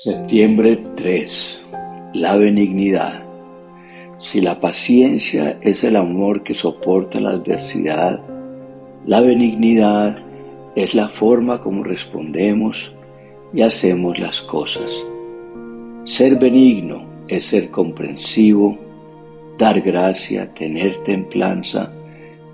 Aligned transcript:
Septiembre 0.00 0.78
3. 0.94 1.60
La 2.14 2.36
benignidad. 2.36 3.24
Si 4.20 4.40
la 4.40 4.60
paciencia 4.60 5.58
es 5.60 5.82
el 5.82 5.96
amor 5.96 6.44
que 6.44 6.54
soporta 6.54 7.18
la 7.18 7.30
adversidad, 7.30 8.22
la 9.06 9.20
benignidad 9.20 10.18
es 10.76 10.94
la 10.94 11.08
forma 11.08 11.60
como 11.60 11.82
respondemos 11.82 12.94
y 13.52 13.62
hacemos 13.62 14.20
las 14.20 14.40
cosas. 14.42 15.04
Ser 16.04 16.36
benigno 16.36 17.02
es 17.26 17.46
ser 17.46 17.72
comprensivo, 17.72 18.78
dar 19.58 19.80
gracia, 19.80 20.54
tener 20.54 21.02
templanza, 21.02 21.90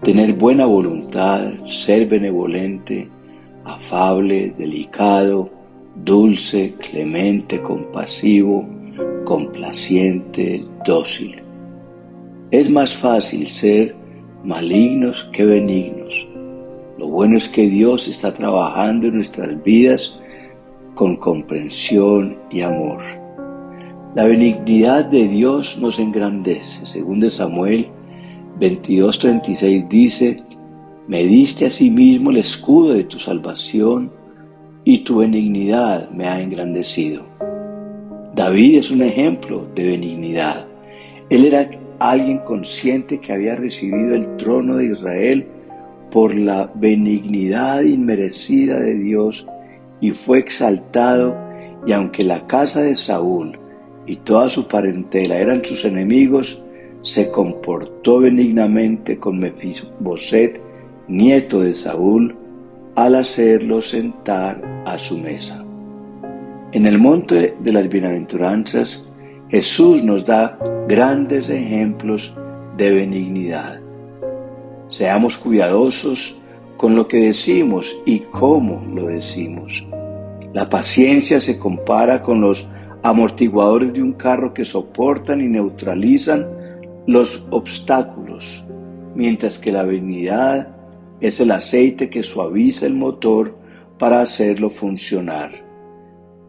tener 0.03 0.33
buena 0.33 0.65
voluntad, 0.65 1.53
ser 1.67 2.07
benevolente, 2.07 3.07
afable, 3.65 4.55
delicado, 4.57 5.50
dulce, 5.96 6.75
clemente, 6.80 7.61
compasivo, 7.61 8.66
complaciente, 9.25 10.64
dócil. 10.86 11.43
Es 12.50 12.70
más 12.70 12.94
fácil 12.94 13.48
ser 13.48 13.94
malignos 14.44 15.29
que 15.32 15.44
benignos. 15.44 16.26
Lo 16.98 17.08
bueno 17.08 17.39
es 17.39 17.48
que 17.48 17.68
Dios 17.68 18.08
está 18.08 18.32
trabajando 18.32 19.08
en 19.08 19.17
nuestras 19.17 19.62
vidas 19.62 20.14
con 20.94 21.17
comprensión 21.17 22.36
y 22.50 22.61
amor. 22.61 23.03
La 24.14 24.26
benignidad 24.26 25.06
de 25.06 25.26
Dios 25.26 25.76
nos 25.81 25.98
engrandece. 25.98 26.86
Según 26.86 27.20
de 27.20 27.31
Samuel 27.31 27.89
22:36 28.61 29.89
dice, 29.89 30.42
me 31.08 31.25
diste 31.25 31.67
a 31.67 31.70
sí 31.70 31.90
mismo 31.90 32.31
el 32.31 32.36
escudo 32.36 32.95
de 32.95 33.05
tu 33.05 33.19
salvación 33.19 34.12
y 34.84 34.98
tu 34.98 35.19
benignidad 35.19 36.11
me 36.11 36.29
ha 36.29 36.41
engrandecido. 36.41 37.23
David 38.35 38.79
es 38.79 38.91
un 38.91 39.03
ejemplo 39.03 39.67
de 39.75 39.87
benignidad. 39.87 40.67
Él 41.31 41.47
era 41.47 41.71
alguien 41.99 42.39
consciente 42.39 43.21
que 43.21 43.33
había 43.33 43.57
recibido 43.57 44.15
el 44.15 44.37
trono 44.37 44.77
de 44.77 44.87
Israel 44.87 45.47
por 46.11 46.35
la 46.35 46.71
benignidad 46.75 47.83
inmerecida 47.83 48.79
de 48.79 48.95
Dios 48.95 49.47
y 50.01 50.11
fue 50.11 50.41
exaltado 50.41 51.37
y 51.87 51.93
aunque 51.93 52.25
la 52.25 52.47
casa 52.47 52.83
de 52.83 52.97
Saúl 52.97 53.59
y 54.07 54.17
toda 54.17 54.48
su 54.48 54.69
parentela 54.69 55.39
eran 55.39 55.65
sus 55.65 55.85
enemigos, 55.85 56.63
se 57.03 57.31
comportó 57.31 58.21
benignamente 58.21 59.19
con 59.19 59.39
Mefiboset, 59.39 60.61
nieto 61.09 61.61
de 61.61 61.75
Saúl, 61.75 62.35
al 62.95 63.17
hacerlo 63.17 63.83
sentar 63.83 64.83
a 64.87 64.98
su 64.98 65.19
mesa. 65.19 65.64
En 66.73 66.87
el 66.87 66.98
monte 66.98 67.56
de 67.61 67.73
las 67.73 67.89
bienaventuranzas, 67.89 69.03
Jesús 69.48 70.03
nos 70.03 70.25
da 70.25 70.59
grandes 70.89 71.51
ejemplos 71.51 72.34
de 72.77 72.91
benignidad. 72.91 73.81
Seamos 74.89 75.36
cuidadosos 75.39 76.36
con 76.77 76.97
lo 76.97 77.06
que 77.09 77.19
decimos 77.19 77.97
y 78.05 78.20
cómo 78.20 78.84
lo 78.92 79.06
decimos. 79.06 79.84
La 80.53 80.69
paciencia 80.69 81.41
se 81.41 81.58
compara 81.58 82.23
con 82.23 82.41
los 82.41 82.69
amortiguadores 83.03 83.92
de 83.92 84.03
un 84.03 84.14
carro 84.14 84.55
que 84.55 84.64
soportan 84.64 85.41
y 85.41 85.48
neutralizan 85.48 86.47
los 87.06 87.47
obstáculos, 87.51 88.64
mientras 89.14 89.58
que 89.58 89.73
la 89.73 89.83
benignidad 89.83 90.73
es 91.20 91.41
el 91.41 91.51
aceite 91.51 92.11
que 92.11 92.23
suaviza 92.23 92.87
el 92.87 92.95
motor 92.95 93.57
para 93.98 94.20
hacerlo 94.20 94.70
funcionar. 94.70 95.53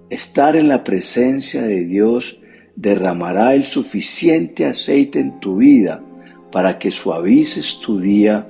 Estar 0.09 0.55
en 0.55 0.67
la 0.67 0.83
presencia 0.83 1.61
de 1.61 1.85
Dios 1.85 2.39
derramará 2.75 3.53
el 3.53 3.65
suficiente 3.65 4.65
aceite 4.65 5.19
en 5.19 5.39
tu 5.39 5.57
vida 5.57 6.03
para 6.51 6.77
que 6.77 6.91
suavices 6.91 7.79
tu 7.81 7.99
día 7.99 8.47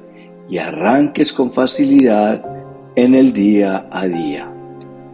y 0.50 0.58
arranques 0.58 1.32
con 1.34 1.52
facilidad 1.52 2.44
en 2.96 3.16
el 3.16 3.34
día 3.34 3.88
a 3.92 4.08
día. 4.08 4.52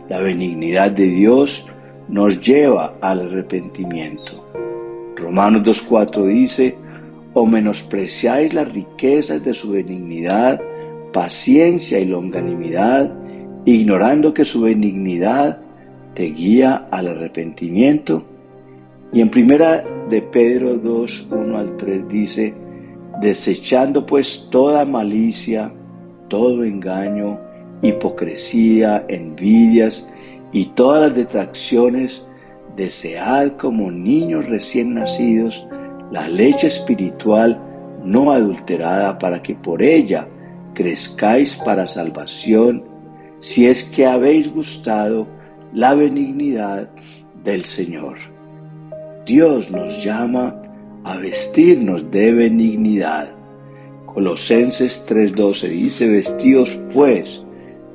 La 0.10 0.20
benignidad 0.22 0.92
de 0.92 1.06
Dios 1.06 1.66
nos 2.10 2.42
lleva 2.42 2.96
al 3.02 3.28
arrepentimiento. 3.28 4.46
Romanos 5.16 5.64
2.4 5.64 6.28
dice, 6.28 6.76
o 7.34 7.46
menospreciáis 7.46 8.54
las 8.54 8.72
riquezas 8.72 9.44
de 9.44 9.54
su 9.54 9.72
benignidad, 9.72 10.62
paciencia 11.12 12.00
y 12.00 12.06
longanimidad, 12.06 13.14
ignorando 13.66 14.34
que 14.34 14.46
su 14.46 14.62
benignidad 14.62 15.60
te 16.14 16.24
guía 16.26 16.88
al 16.92 17.08
arrepentimiento. 17.08 18.24
Y 19.14 19.22
en 19.22 19.30
primera 19.30 19.84
de 20.10 20.22
Pedro 20.22 20.78
2, 20.78 21.28
1 21.32 21.58
al 21.58 21.78
3 21.78 22.08
dice, 22.08 22.54
desechando 23.22 24.06
pues 24.06 24.48
toda 24.50 24.86
malicia, 24.86 25.72
todo 26.28 26.64
engaño, 26.64 27.40
hipocresía, 27.82 29.06
envidias 29.08 30.08
y 30.52 30.68
todas 30.68 31.02
las 31.02 31.16
detracciones, 31.16 32.26
desead 32.76 33.58
como 33.58 33.92
niños 33.92 34.48
recién 34.48 34.94
nacidos 34.94 35.66
la 36.12 36.28
leche 36.28 36.68
espiritual 36.68 37.60
no 38.04 38.32
adulterada 38.32 39.18
para 39.18 39.42
que 39.42 39.56
por 39.56 39.82
ella 39.82 40.28
crezcáis 40.74 41.56
para 41.56 41.88
salvación, 41.88 42.84
si 43.42 43.68
es 43.68 43.84
que 43.84 44.06
habéis 44.06 44.52
gustado 44.52 45.28
la 45.74 45.94
benignidad 45.94 46.90
del 47.44 47.66
Señor. 47.66 48.18
Dios 49.26 49.70
nos 49.72 50.04
llama 50.04 50.62
a 51.04 51.18
vestirnos 51.18 52.10
de 52.12 52.32
benignidad. 52.32 53.34
Colosenses 54.06 55.06
3:12 55.08 55.70
dice, 55.70 56.10
vestidos 56.10 56.80
pues 56.94 57.44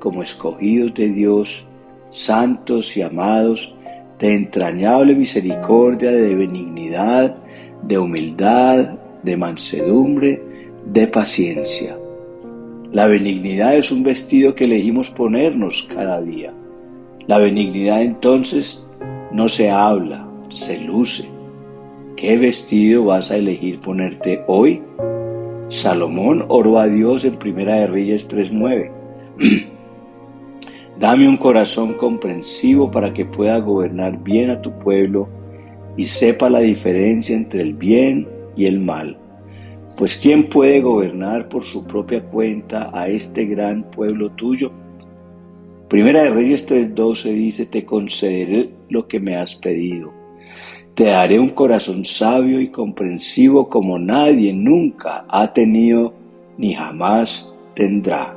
como 0.00 0.22
escogidos 0.22 0.94
de 0.94 1.08
Dios, 1.08 1.66
santos 2.10 2.96
y 2.96 3.02
amados, 3.02 3.74
de 4.18 4.34
entrañable 4.34 5.14
misericordia, 5.14 6.10
de 6.10 6.34
benignidad, 6.34 7.36
de 7.82 7.98
humildad, 7.98 8.94
de 9.22 9.36
mansedumbre, 9.36 10.42
de 10.86 11.06
paciencia 11.08 11.96
la 12.92 13.06
benignidad 13.06 13.76
es 13.76 13.90
un 13.90 14.02
vestido 14.02 14.54
que 14.54 14.64
elegimos 14.64 15.10
ponernos 15.10 15.88
cada 15.92 16.22
día. 16.22 16.52
La 17.26 17.38
benignidad 17.38 18.02
entonces 18.02 18.84
no 19.32 19.48
se 19.48 19.70
habla, 19.70 20.26
se 20.50 20.78
luce. 20.78 21.28
¿Qué 22.16 22.38
vestido 22.38 23.04
vas 23.04 23.30
a 23.30 23.36
elegir 23.36 23.80
ponerte 23.80 24.42
hoy? 24.46 24.82
Salomón 25.68 26.44
oró 26.48 26.78
a 26.78 26.86
Dios 26.86 27.24
en 27.24 27.36
Primera 27.36 27.74
de 27.74 27.86
Reyes 27.88 28.28
3.9. 28.28 28.90
Dame 30.98 31.28
un 31.28 31.36
corazón 31.36 31.94
comprensivo 31.94 32.90
para 32.90 33.12
que 33.12 33.26
pueda 33.26 33.58
gobernar 33.58 34.22
bien 34.22 34.48
a 34.50 34.62
tu 34.62 34.78
pueblo 34.78 35.28
y 35.96 36.04
sepa 36.04 36.48
la 36.48 36.60
diferencia 36.60 37.36
entre 37.36 37.62
el 37.62 37.74
bien 37.74 38.28
y 38.56 38.64
el 38.64 38.80
mal 38.80 39.18
pues 39.96 40.16
¿quién 40.16 40.48
puede 40.50 40.80
gobernar 40.80 41.48
por 41.48 41.64
su 41.64 41.84
propia 41.86 42.22
cuenta 42.22 42.90
a 42.92 43.08
este 43.08 43.46
gran 43.46 43.90
pueblo 43.90 44.30
tuyo? 44.32 44.70
Primera 45.88 46.24
de 46.24 46.30
Reyes 46.30 46.68
3:12 46.68 47.32
dice, 47.32 47.66
te 47.66 47.84
concederé 47.84 48.70
lo 48.90 49.08
que 49.08 49.20
me 49.20 49.36
has 49.36 49.54
pedido. 49.56 50.12
Te 50.94 51.04
daré 51.04 51.38
un 51.38 51.50
corazón 51.50 52.04
sabio 52.04 52.60
y 52.60 52.68
comprensivo 52.68 53.68
como 53.68 53.98
nadie 53.98 54.52
nunca 54.52 55.24
ha 55.28 55.52
tenido 55.52 56.12
ni 56.58 56.74
jamás 56.74 57.48
tendrá. 57.74 58.36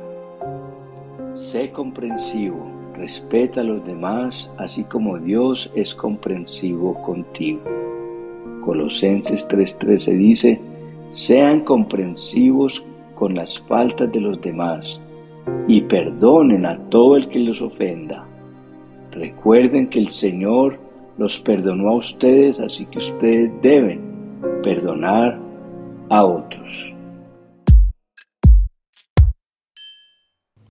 Sé 1.34 1.70
comprensivo, 1.70 2.70
respeta 2.94 3.62
a 3.62 3.64
los 3.64 3.84
demás, 3.86 4.50
así 4.56 4.84
como 4.84 5.18
Dios 5.18 5.70
es 5.74 5.94
comprensivo 5.94 7.02
contigo. 7.02 7.60
Colosenses 8.64 9.48
3:13 9.48 10.16
dice, 10.16 10.69
sean 11.10 11.60
comprensivos 11.60 12.84
con 13.14 13.34
las 13.34 13.58
faltas 13.60 14.10
de 14.12 14.20
los 14.20 14.40
demás 14.40 15.00
y 15.66 15.82
perdonen 15.82 16.66
a 16.66 16.78
todo 16.88 17.16
el 17.16 17.28
que 17.28 17.38
los 17.40 17.60
ofenda. 17.60 18.26
Recuerden 19.12 19.88
que 19.88 19.98
el 19.98 20.08
Señor 20.08 20.78
los 21.18 21.38
perdonó 21.40 21.90
a 21.90 21.96
ustedes, 21.96 22.58
así 22.60 22.86
que 22.86 22.98
ustedes 22.98 23.50
deben 23.60 24.00
perdonar 24.62 25.38
a 26.08 26.24
otros. 26.24 26.94